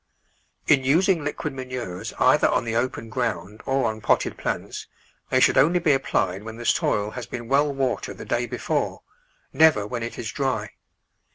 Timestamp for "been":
7.27-7.47